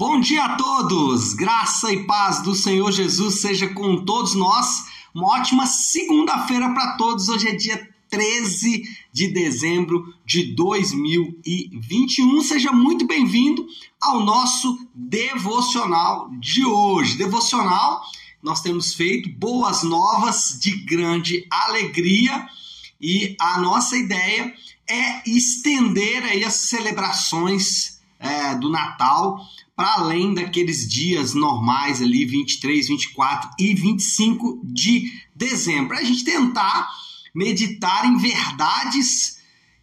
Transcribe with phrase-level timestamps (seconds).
[0.00, 1.34] Bom dia a todos!
[1.34, 4.86] Graça e paz do Senhor Jesus seja com todos nós.
[5.14, 7.28] Uma ótima segunda-feira para todos.
[7.28, 8.82] Hoje é dia 13
[9.12, 12.40] de dezembro de 2021.
[12.40, 13.66] Seja muito bem-vindo
[14.00, 17.18] ao nosso devocional de hoje.
[17.18, 18.00] Devocional,
[18.42, 22.48] nós temos feito boas novas de grande alegria
[22.98, 24.50] e a nossa ideia
[24.88, 29.38] é estender aí as celebrações é, do Natal
[29.80, 35.96] para além daqueles dias normais ali, 23, 24 e 25 de dezembro.
[35.96, 36.86] A gente tentar
[37.34, 39.38] meditar em verdades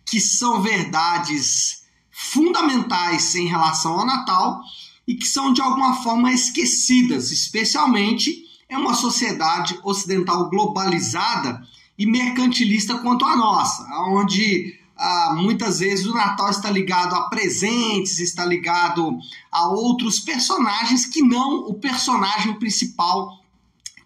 [0.06, 4.62] que são verdades fundamentais em relação ao Natal
[5.08, 11.60] e que são de alguma forma esquecidas, especialmente em uma sociedade ocidental globalizada
[11.98, 18.20] e mercantilista quanto a nossa, onde ah, muitas vezes o Natal está ligado a presentes,
[18.20, 19.18] está ligado
[19.52, 23.40] a outros personagens que não o personagem principal,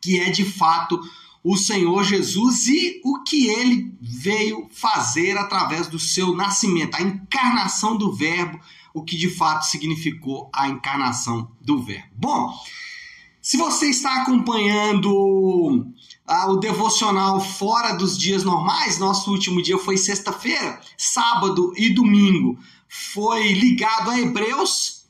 [0.01, 0.99] que é de fato
[1.43, 7.97] o Senhor Jesus e o que ele veio fazer através do seu nascimento, a encarnação
[7.97, 8.59] do Verbo,
[8.93, 12.09] o que de fato significou a encarnação do Verbo.
[12.15, 12.53] Bom,
[13.41, 15.87] se você está acompanhando
[16.27, 22.57] ah, o devocional fora dos dias normais, nosso último dia foi sexta-feira, sábado e domingo
[22.91, 25.05] foi ligado a Hebreus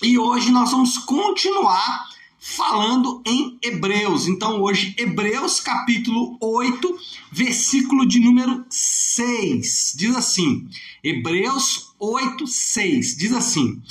[0.00, 2.06] e hoje nós vamos continuar
[2.38, 4.28] falando em Hebreus.
[4.28, 6.96] Então, hoje, Hebreus capítulo 8,
[7.32, 9.94] versículo de número 6.
[9.96, 10.68] Diz assim:
[11.02, 13.16] Hebreus 8, 6.
[13.16, 13.82] Diz assim: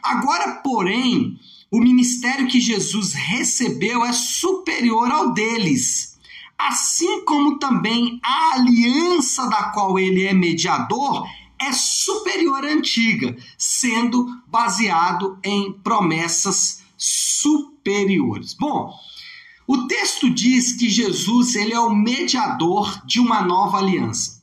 [0.00, 1.36] Agora, porém,
[1.70, 6.18] o ministério que Jesus recebeu é superior ao deles.
[6.58, 11.26] Assim como também a aliança da qual ele é mediador
[11.58, 18.54] é superior à antiga, sendo baseado em promessas superiores.
[18.54, 18.92] Bom,
[19.66, 24.42] o texto diz que Jesus ele é o mediador de uma nova aliança.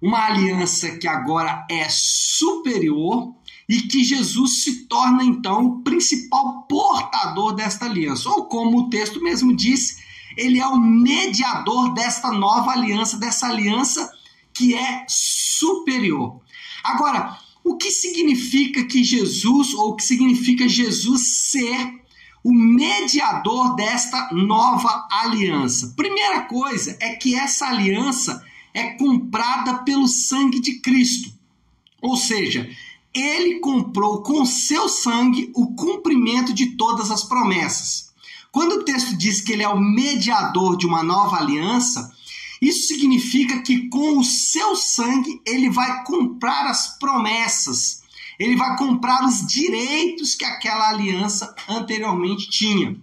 [0.00, 3.34] Uma aliança que agora é superior
[3.68, 8.28] e que Jesus se torna então o principal portador desta aliança.
[8.28, 9.98] Ou como o texto mesmo diz,
[10.36, 14.10] ele é o mediador desta nova aliança, dessa aliança
[14.52, 16.40] que é superior.
[16.82, 22.04] Agora, o que significa que Jesus, ou o que significa Jesus ser
[22.42, 25.94] o mediador desta nova aliança?
[25.96, 28.44] Primeira coisa é que essa aliança
[28.74, 31.32] é comprada pelo sangue de Cristo.
[32.02, 32.68] Ou seja,
[33.14, 38.12] ele comprou com seu sangue o cumprimento de todas as promessas.
[38.50, 42.12] Quando o texto diz que ele é o mediador de uma nova aliança,
[42.60, 48.02] isso significa que com o seu sangue ele vai comprar as promessas,
[48.38, 52.96] ele vai comprar os direitos que aquela aliança anteriormente tinha.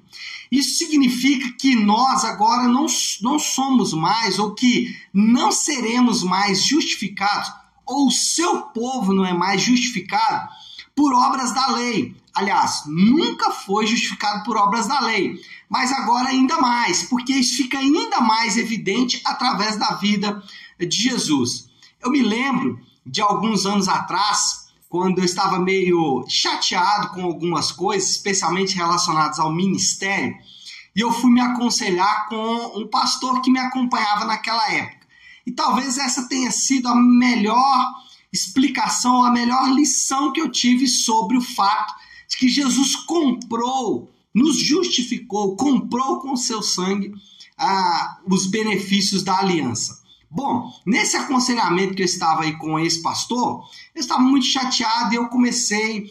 [0.52, 2.86] Isso significa que nós agora não,
[3.22, 7.50] não somos mais, ou que não seremos mais justificados,
[7.92, 10.50] ou o seu povo não é mais justificado
[10.96, 12.16] por obras da lei.
[12.34, 15.36] Aliás, nunca foi justificado por obras da lei,
[15.70, 20.42] mas agora ainda mais, porque isso fica ainda mais evidente através da vida
[20.80, 21.70] de Jesus.
[22.02, 28.12] Eu me lembro de alguns anos atrás, quando eu estava meio chateado com algumas coisas,
[28.12, 30.34] especialmente relacionadas ao ministério,
[30.96, 35.01] e eu fui me aconselhar com um pastor que me acompanhava naquela época.
[35.46, 37.90] E talvez essa tenha sido a melhor
[38.32, 41.94] explicação, a melhor lição que eu tive sobre o fato
[42.30, 47.14] de que Jesus comprou, nos justificou, comprou com seu sangue
[47.58, 50.02] ah, os benefícios da aliança.
[50.30, 55.18] Bom, nesse aconselhamento que eu estava aí com esse pastor, eu estava muito chateado e
[55.18, 56.10] eu comecei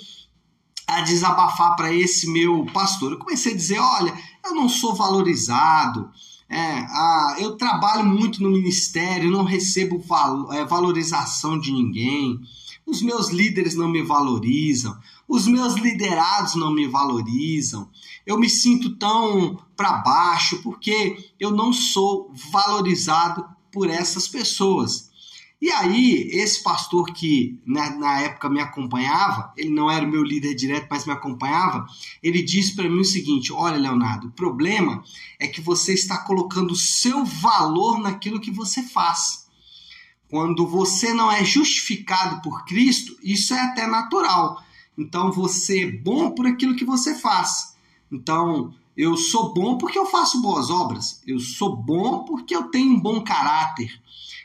[0.86, 3.12] a desabafar para esse meu pastor.
[3.12, 4.12] Eu comecei a dizer: olha,
[4.44, 6.10] eu não sou valorizado,
[6.50, 12.40] é, eu trabalho muito no ministério, não recebo val é, valorização de ninguém.
[12.84, 17.88] Os meus líderes não me valorizam, os meus liderados não me valorizam.
[18.26, 25.09] Eu me sinto tão para baixo porque eu não sou valorizado por essas pessoas.
[25.60, 30.22] E aí, esse pastor que na, na, época me acompanhava, ele não era o meu
[30.22, 31.86] líder direto, mas me acompanhava,
[32.22, 35.04] ele disse para mim o seguinte: Olha, Leonardo, o problema
[35.38, 39.46] é que você está colocando o seu valor naquilo que você faz.
[40.30, 44.62] Quando você não é justificado por Cristo, isso é até natural.
[44.96, 47.74] Então você é bom por aquilo que você faz.
[48.10, 51.22] Então, eu sou bom porque eu faço boas obras.
[51.26, 53.98] Eu sou bom porque eu tenho um bom caráter.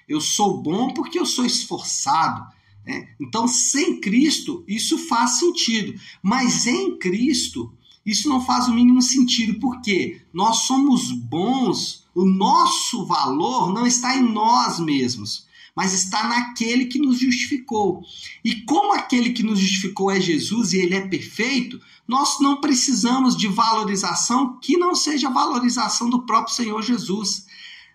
[0.07, 2.47] Eu sou bom porque eu sou esforçado.
[2.85, 3.09] Né?
[3.19, 5.99] Então, sem Cristo, isso faz sentido.
[6.23, 7.73] Mas em Cristo,
[8.05, 14.15] isso não faz o mínimo sentido, porque nós somos bons, o nosso valor não está
[14.15, 15.44] em nós mesmos,
[15.75, 18.01] mas está naquele que nos justificou.
[18.43, 23.35] E como aquele que nos justificou é Jesus e ele é perfeito, nós não precisamos
[23.35, 27.45] de valorização que não seja valorização do próprio Senhor Jesus.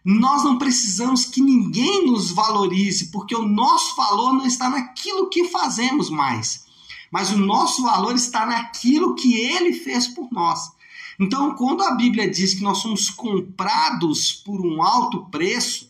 [0.05, 5.49] Nós não precisamos que ninguém nos valorize, porque o nosso valor não está naquilo que
[5.49, 6.65] fazemos mais,
[7.11, 10.71] mas o nosso valor está naquilo que ele fez por nós.
[11.19, 15.90] Então, quando a Bíblia diz que nós somos comprados por um alto preço,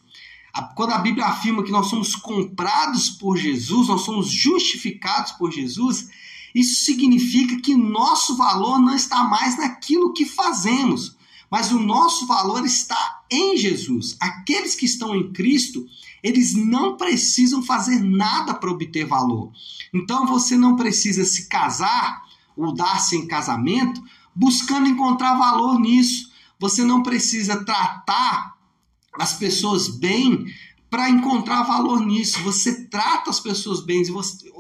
[0.74, 6.08] quando a Bíblia afirma que nós somos comprados por Jesus, nós somos justificados por Jesus,
[6.54, 11.16] isso significa que nosso valor não está mais naquilo que fazemos,
[11.50, 14.16] mas o nosso valor está em Jesus.
[14.20, 15.86] Aqueles que estão em Cristo,
[16.22, 19.52] eles não precisam fazer nada para obter valor.
[19.92, 22.24] Então você não precisa se casar
[22.56, 24.02] ou dar-se em casamento
[24.34, 26.30] buscando encontrar valor nisso.
[26.58, 28.56] Você não precisa tratar
[29.18, 30.46] as pessoas bem
[30.90, 32.42] para encontrar valor nisso.
[32.42, 34.50] Você trata as pessoas bem, você,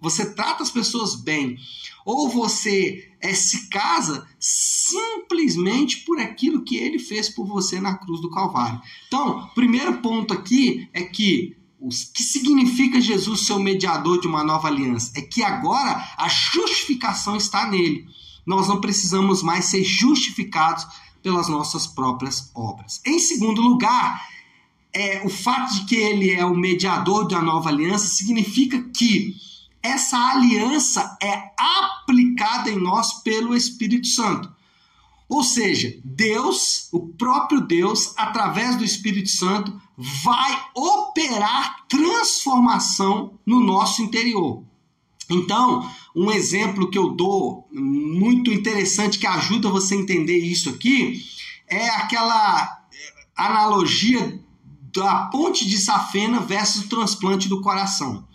[0.00, 1.56] você trata as pessoas bem,
[2.04, 8.20] ou você é, se casa simplesmente por aquilo que ele fez por você na cruz
[8.20, 8.80] do Calvário.
[9.06, 14.44] Então, primeiro ponto aqui é que o que significa Jesus ser o mediador de uma
[14.44, 15.12] nova aliança?
[15.16, 18.06] É que agora a justificação está nele.
[18.44, 20.86] Nós não precisamos mais ser justificados
[21.22, 23.00] pelas nossas próprias obras.
[23.04, 24.26] Em segundo lugar,
[24.92, 29.36] é, o fato de que ele é o mediador da nova aliança significa que
[29.82, 34.52] essa aliança é aplicada em nós pelo Espírito Santo.
[35.28, 44.02] Ou seja, Deus, o próprio Deus, através do Espírito Santo, vai operar transformação no nosso
[44.02, 44.64] interior.
[45.30, 51.22] Então, um exemplo que eu dou muito interessante que ajuda você a entender isso aqui
[51.68, 52.80] é aquela
[53.36, 54.40] analogia
[54.92, 58.26] da ponte de safena versus o transplante do coração.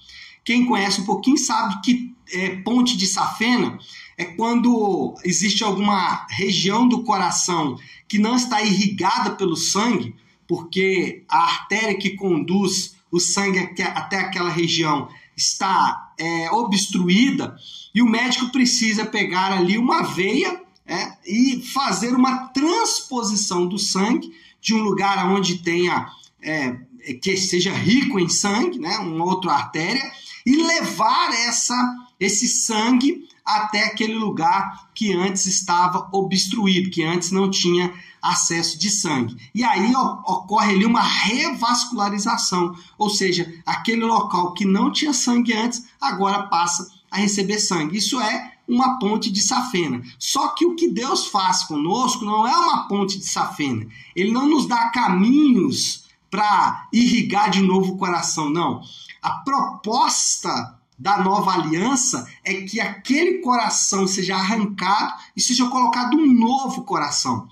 [0.43, 3.77] Quem conhece um pouquinho sabe que é, ponte de safena
[4.17, 7.77] é quando existe alguma região do coração
[8.07, 10.15] que não está irrigada pelo sangue,
[10.47, 17.55] porque a artéria que conduz o sangue até aquela região está é, obstruída
[17.93, 24.31] e o médico precisa pegar ali uma veia é, e fazer uma transposição do sangue
[24.61, 26.07] de um lugar onde tenha
[26.41, 26.73] é,
[27.21, 30.11] que seja rico em sangue, né, uma outra artéria,
[30.45, 31.75] e levar essa,
[32.19, 38.89] esse sangue até aquele lugar que antes estava obstruído, que antes não tinha acesso de
[38.89, 39.37] sangue.
[39.53, 45.85] E aí ocorre ali uma revascularização, ou seja, aquele local que não tinha sangue antes,
[46.01, 47.97] agora passa a receber sangue.
[47.97, 50.01] Isso é uma ponte de safena.
[50.17, 53.85] Só que o que Deus faz conosco não é uma ponte de safena.
[54.15, 58.81] Ele não nos dá caminhos para irrigar de novo o coração, não.
[59.21, 66.25] A proposta da nova aliança é que aquele coração seja arrancado e seja colocado um
[66.25, 67.47] novo coração.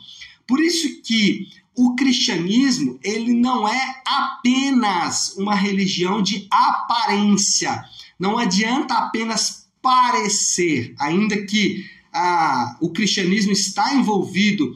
[0.48, 7.84] Por isso que o cristianismo ele não é apenas uma religião de aparência.
[8.20, 14.74] Não adianta apenas parecer, ainda que ah, o cristianismo está envolvido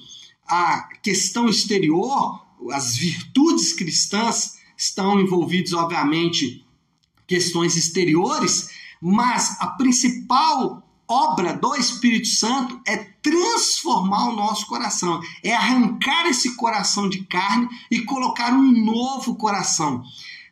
[0.47, 2.41] a questão exterior,
[2.71, 6.65] as virtudes cristãs estão envolvidas, obviamente,
[7.27, 8.69] questões exteriores,
[9.01, 16.55] mas a principal obra do Espírito Santo é transformar o nosso coração, é arrancar esse
[16.55, 20.03] coração de carne e colocar um novo coração.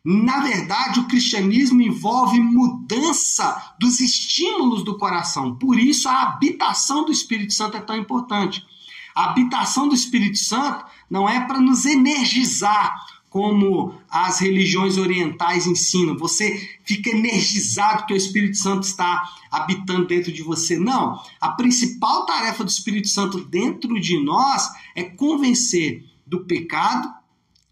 [0.04, 5.56] Na verdade, o cristianismo envolve mudança dos estímulos do coração.
[5.56, 8.64] Por isso, a habitação do Espírito Santo é tão importante.
[9.14, 12.94] A habitação do Espírito Santo não é para nos energizar,
[13.36, 16.16] como as religiões orientais ensinam.
[16.16, 20.78] Você fica energizado que o Espírito Santo está habitando dentro de você.
[20.78, 21.20] Não.
[21.38, 27.12] A principal tarefa do Espírito Santo dentro de nós é convencer do pecado,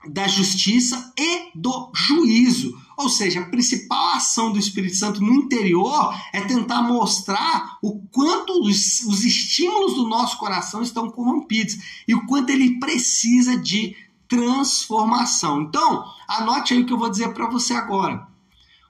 [0.07, 2.79] da justiça e do juízo.
[2.99, 8.63] Ou seja, a principal ação do Espírito Santo no interior é tentar mostrar o quanto
[8.63, 13.97] os, os estímulos do nosso coração estão corrompidos e o quanto ele precisa de
[14.29, 15.63] transformação.
[15.63, 18.27] Então, anote aí o que eu vou dizer para você agora.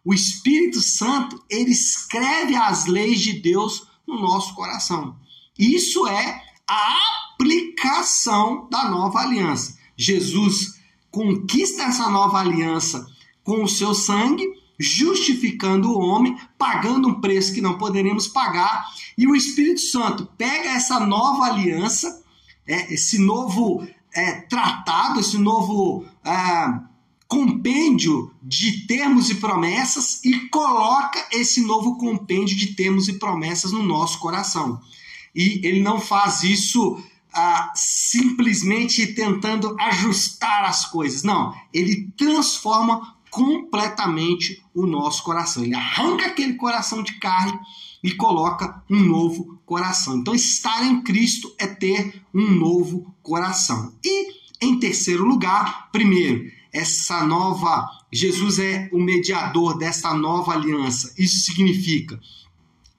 [0.04, 5.16] O Espírito Santo, ele escreve as leis de Deus no nosso coração.
[5.58, 6.98] Isso é a
[7.32, 9.78] aplicação da nova aliança.
[9.96, 13.06] Jesus conquista essa nova aliança
[13.42, 14.44] com o seu sangue
[14.78, 18.86] justificando o homem, pagando um preço que não poderíamos pagar,
[19.16, 22.22] e o Espírito Santo pega essa nova aliança,
[22.66, 26.80] é, esse novo é, tratado, esse novo é,
[27.26, 33.82] compêndio de termos e promessas e coloca esse novo compêndio de termos e promessas no
[33.82, 34.80] nosso coração.
[35.34, 37.02] E ele não faz isso
[37.32, 41.24] ah, simplesmente tentando ajustar as coisas.
[41.24, 45.64] Não, ele transforma completamente o nosso coração.
[45.64, 47.58] Ele arranca aquele coração de carne
[48.02, 50.18] e coloca um novo coração.
[50.18, 53.94] Então, estar em Cristo é ter um novo coração.
[54.04, 57.88] E, em terceiro lugar, primeiro, essa nova.
[58.12, 61.14] Jesus é o mediador dessa nova aliança.
[61.16, 62.20] Isso significa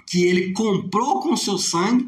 [0.07, 2.07] que ele comprou com seu sangue,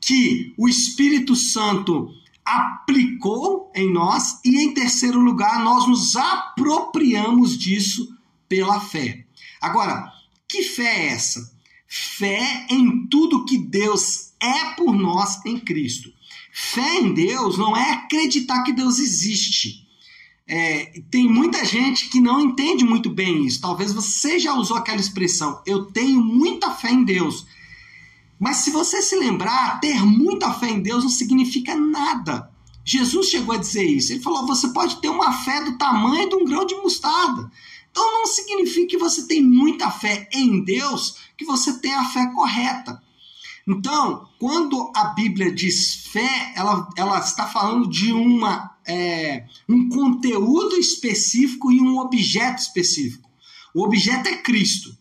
[0.00, 2.10] que o Espírito Santo
[2.44, 8.08] aplicou em nós e, em terceiro lugar, nós nos apropriamos disso
[8.48, 9.24] pela fé.
[9.60, 10.12] Agora,
[10.48, 11.52] que fé é essa?
[11.92, 16.12] Fé em tudo que Deus é por nós em Cristo.
[16.52, 19.88] Fé em Deus não é acreditar que Deus existe.
[20.46, 23.60] É, tem muita gente que não entende muito bem isso.
[23.60, 27.44] Talvez você já usou aquela expressão, eu tenho muita fé em Deus.
[28.38, 32.52] Mas se você se lembrar, ter muita fé em Deus não significa nada.
[32.84, 34.12] Jesus chegou a dizer isso.
[34.12, 37.50] Ele falou: você pode ter uma fé do tamanho de um grão de mostarda.
[37.90, 42.26] Então não significa que você tem muita fé em Deus, que você tem a fé
[42.34, 43.02] correta.
[43.66, 50.76] Então, quando a Bíblia diz fé, ela, ela está falando de uma, é, um conteúdo
[50.76, 53.28] específico e um objeto específico.
[53.74, 54.96] O objeto é Cristo.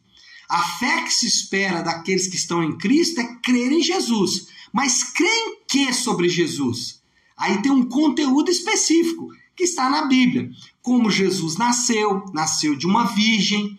[0.48, 4.48] A fé que se espera daqueles que estão em Cristo é crer em Jesus.
[4.72, 7.02] Mas crer em que sobre Jesus?
[7.38, 9.30] Aí tem um conteúdo específico
[9.60, 10.50] que está na Bíblia.
[10.82, 13.78] Como Jesus nasceu, nasceu de uma virgem,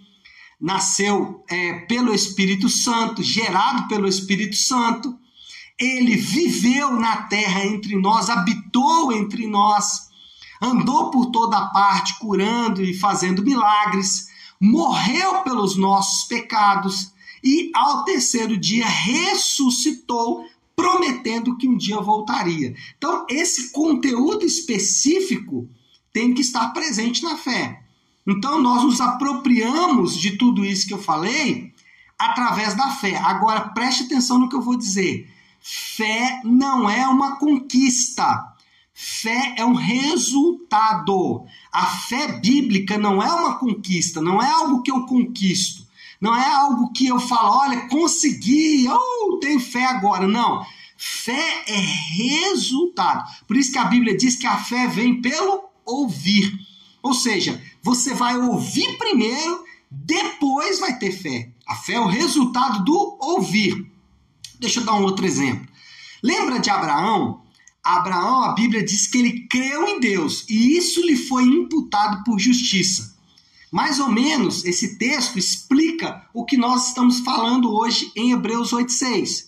[0.61, 5.19] nasceu é, pelo Espírito Santo, gerado pelo Espírito Santo.
[5.79, 10.11] Ele viveu na terra entre nós, habitou entre nós,
[10.61, 14.29] andou por toda parte curando e fazendo milagres
[14.61, 20.45] morreu pelos nossos pecados e ao terceiro dia ressuscitou,
[20.81, 22.75] prometendo que um dia voltaria.
[22.97, 25.69] Então, esse conteúdo específico
[26.11, 27.83] tem que estar presente na fé.
[28.27, 31.75] Então, nós nos apropriamos de tudo isso que eu falei
[32.19, 33.17] através da fé.
[33.17, 35.29] Agora, preste atenção no que eu vou dizer.
[35.61, 38.55] Fé não é uma conquista.
[38.95, 41.45] Fé é um resultado.
[41.71, 45.91] A fé bíblica não é uma conquista, não é algo que eu conquisto.
[46.21, 49.00] Não é algo que eu falo, olha, consegui, oh,
[49.41, 50.27] tenho fé agora.
[50.27, 50.65] Não.
[50.97, 53.25] Fé é resultado.
[53.47, 56.53] Por isso que a Bíblia diz que a fé vem pelo ouvir.
[57.03, 61.51] Ou seja, você vai ouvir primeiro, depois vai ter fé.
[61.67, 63.91] A fé é o resultado do ouvir.
[64.59, 65.67] Deixa eu dar um outro exemplo.
[66.23, 67.43] Lembra de Abraão?
[67.83, 72.39] Abraão, a Bíblia diz que ele creu em Deus e isso lhe foi imputado por
[72.39, 73.19] justiça.
[73.71, 79.47] Mais ou menos, esse texto explica o que nós estamos falando hoje em Hebreus 8,6.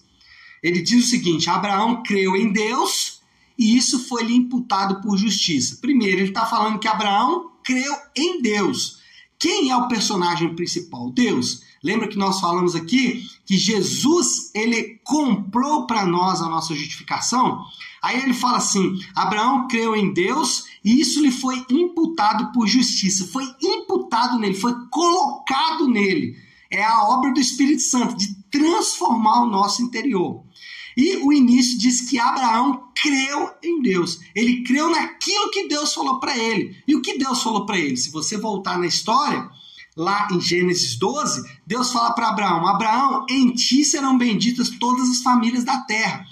[0.63, 3.21] Ele diz o seguinte: Abraão creu em Deus
[3.59, 5.79] e isso foi lhe imputado por justiça.
[5.81, 8.99] Primeiro, ele está falando que Abraão creu em Deus.
[9.39, 11.11] Quem é o personagem principal?
[11.11, 11.63] Deus.
[11.83, 17.61] Lembra que nós falamos aqui que Jesus ele comprou para nós a nossa justificação?
[18.03, 23.27] Aí ele fala assim: Abraão creu em Deus e isso lhe foi imputado por justiça,
[23.27, 26.37] foi imputado nele, foi colocado nele.
[26.71, 30.43] É a obra do Espírito Santo de transformar o nosso interior.
[30.97, 34.21] E o início diz que Abraão creu em Deus.
[34.35, 36.77] Ele creu naquilo que Deus falou para ele.
[36.87, 37.97] E o que Deus falou para ele?
[37.97, 39.51] Se você voltar na história,
[39.97, 45.23] lá em Gênesis 12, Deus fala para Abraão: Abraão, em ti serão benditas todas as
[45.23, 46.27] famílias da terra.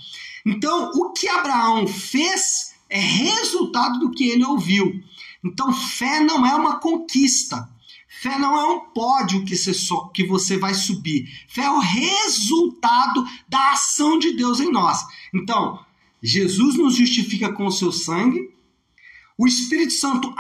[0.44, 5.02] Então, o que Abraão fez é resultado do que ele ouviu.
[5.44, 7.68] Então, fé não é uma conquista.
[8.08, 11.26] Fé não é um pódio que você, so, que você vai subir.
[11.48, 15.02] Fé é o resultado da ação de Deus em nós.
[15.32, 15.78] Então,
[16.22, 18.52] Jesus nos justifica com o seu sangue.
[19.38, 20.34] O Espírito Santo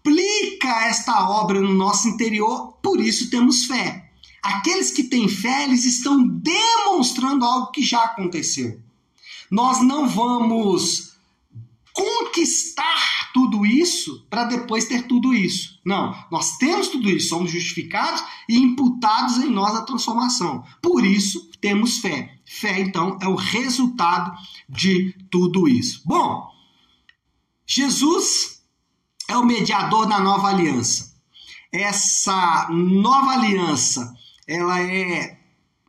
[0.00, 4.10] aplica esta obra no nosso interior, por isso temos fé.
[4.42, 8.80] Aqueles que têm fé, eles estão demonstrando algo que já aconteceu.
[9.50, 11.10] Nós não vamos
[11.92, 15.78] conquistar tudo isso para depois ter tudo isso.
[15.84, 20.64] Não, nós temos tudo isso, somos justificados e imputados em nós a transformação.
[20.80, 22.38] Por isso temos fé.
[22.46, 24.32] Fé, então, é o resultado
[24.68, 26.00] de tudo isso.
[26.06, 26.48] Bom,
[27.66, 28.59] Jesus
[29.30, 31.08] é o mediador da nova aliança.
[31.72, 34.12] essa nova aliança,
[34.44, 35.38] ela é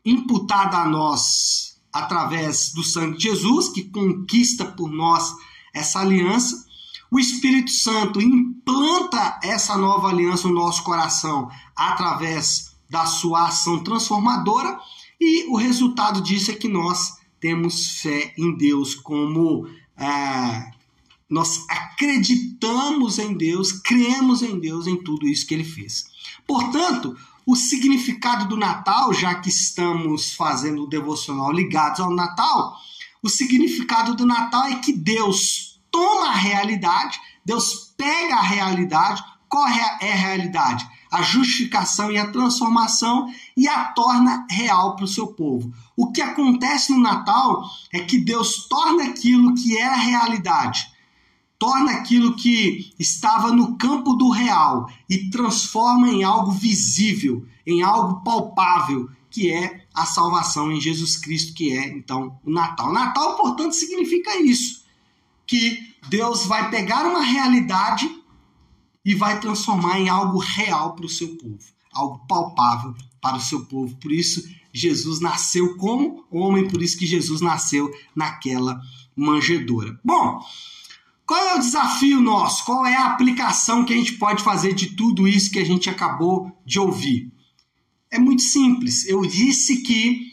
[0.05, 5.33] imputada a nós através do sangue de Jesus, que conquista por nós
[5.73, 6.67] essa aliança.
[7.09, 14.79] O Espírito Santo implanta essa nova aliança no nosso coração através da sua ação transformadora,
[15.19, 19.67] e o resultado disso é que nós temos fé em Deus como
[19.97, 20.71] é,
[21.31, 26.05] nós acreditamos em Deus, cremos em Deus, em tudo isso que ele fez.
[26.45, 32.75] Portanto, o significado do Natal, já que estamos fazendo o devocional ligados ao Natal,
[33.23, 39.23] o significado do Natal é que Deus toma a realidade, Deus pega a realidade,
[40.01, 40.87] é, é a realidade?
[41.09, 45.73] A justificação e a transformação e a torna real para o seu povo.
[45.95, 50.90] O que acontece no Natal é que Deus torna aquilo que era realidade,
[51.61, 58.23] torna aquilo que estava no campo do real e transforma em algo visível, em algo
[58.23, 62.91] palpável, que é a salvação em Jesus Cristo, que é então o Natal.
[62.91, 64.83] Natal, portanto, significa isso,
[65.45, 68.09] que Deus vai pegar uma realidade
[69.05, 71.59] e vai transformar em algo real para o seu povo,
[71.93, 73.95] algo palpável para o seu povo.
[73.97, 78.81] Por isso, Jesus nasceu como homem, por isso que Jesus nasceu naquela
[79.15, 79.99] manjedoura.
[80.03, 80.41] Bom,
[81.31, 82.65] qual é o desafio nosso?
[82.65, 85.89] Qual é a aplicação que a gente pode fazer de tudo isso que a gente
[85.89, 87.31] acabou de ouvir?
[88.11, 89.07] É muito simples.
[89.07, 90.29] Eu disse que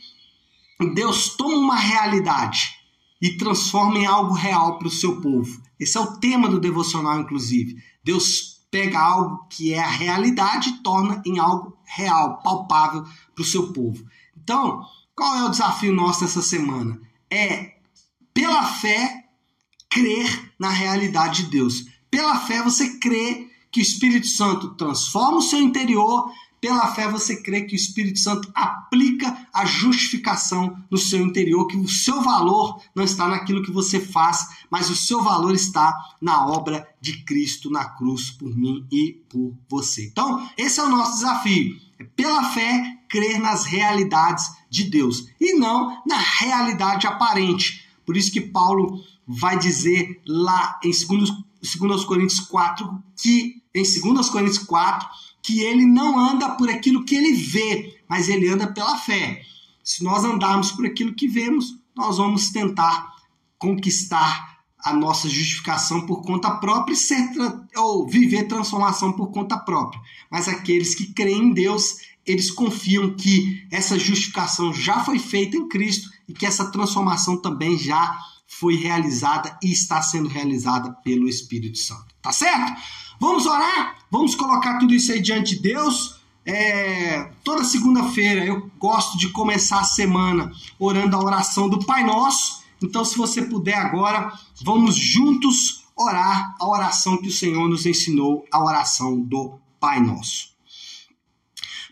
[0.97, 2.75] Deus toma uma realidade
[3.23, 5.62] e transforma em algo real para o seu povo.
[5.78, 7.81] Esse é o tema do devocional, inclusive.
[8.02, 13.05] Deus pega algo que é a realidade e torna em algo real, palpável
[13.37, 14.05] para o seu povo.
[14.37, 14.83] Então,
[15.14, 17.00] qual é o desafio nosso essa semana?
[17.31, 17.76] É,
[18.35, 19.27] pela fé,
[19.90, 21.87] crer na realidade de Deus.
[22.11, 26.30] Pela fé você crê que o Espírito Santo transforma o seu interior,
[26.61, 31.76] pela fé você crê que o Espírito Santo aplica a justificação no seu interior, que
[31.76, 36.47] o seu valor não está naquilo que você faz, mas o seu valor está na
[36.47, 40.06] obra de Cristo na cruz por mim e por você.
[40.06, 41.76] Então, esse é o nosso desafio.
[41.99, 47.89] É pela fé crer nas realidades de Deus e não na realidade aparente.
[48.04, 54.58] Por isso que Paulo vai dizer lá em 2, Coríntios 4 que em 2 Coríntios
[54.58, 55.06] 4
[55.43, 59.43] que ele não anda por aquilo que ele vê, mas ele anda pela fé.
[59.84, 63.14] Se nós andarmos por aquilo que vemos, nós vamos tentar
[63.58, 70.00] conquistar a nossa justificação por conta própria e ou viver transformação por conta própria.
[70.30, 75.69] Mas aqueles que creem em Deus, eles confiam que essa justificação já foi feita em
[75.69, 81.76] Cristo e que essa transformação também já foi realizada e está sendo realizada pelo Espírito
[81.78, 82.06] Santo.
[82.23, 82.80] Tá certo?
[83.21, 83.99] Vamos orar?
[84.11, 86.19] Vamos colocar tudo isso aí diante de Deus.
[86.47, 92.63] É, toda segunda-feira eu gosto de começar a semana orando a oração do Pai Nosso.
[92.82, 94.32] Então, se você puder agora,
[94.63, 100.56] vamos juntos orar a oração que o Senhor nos ensinou, a oração do Pai Nosso.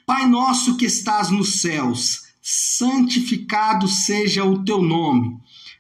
[0.07, 5.37] Pai nosso que estás nos céus, santificado seja o teu nome.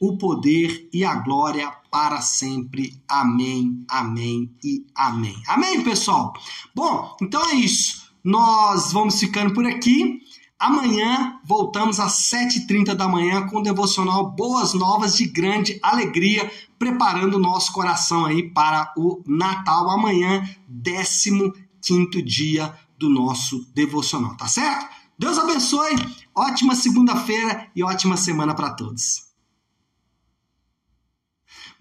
[0.00, 3.00] o poder e a glória para sempre.
[3.06, 5.36] Amém, amém e amém.
[5.46, 6.32] Amém, pessoal?
[6.74, 8.10] Bom, então é isso.
[8.24, 10.20] Nós vamos ficando por aqui.
[10.58, 17.36] Amanhã voltamos às 7h30 da manhã com o devocional Boas Novas de Grande Alegria, preparando
[17.36, 19.90] o nosso coração aí para o Natal.
[19.90, 20.42] Amanhã,
[21.82, 24.86] 15 dia do nosso devocional, tá certo?
[25.18, 25.96] Deus abençoe,
[26.34, 29.29] ótima segunda-feira e ótima semana para todos.